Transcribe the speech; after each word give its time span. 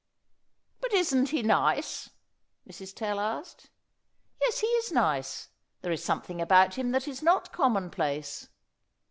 "But 0.79 0.93
isn't 0.93 1.29
he 1.29 1.43
nice?" 1.43 2.09
Mrs. 2.67 2.95
Tell 2.95 3.19
asked. 3.19 3.69
"Yes, 4.41 4.57
he 4.61 4.65
is 4.65 4.91
nice. 4.91 5.49
There 5.83 5.91
is 5.91 6.03
something 6.03 6.41
about 6.41 6.73
him 6.73 6.89
that 6.91 7.07
is 7.07 7.21
not 7.21 7.53
commonplace." 7.53 8.49